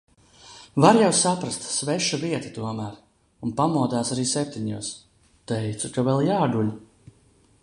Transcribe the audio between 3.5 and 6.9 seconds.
pamodās arī septiņos, teicu, ka vēl jāguļ.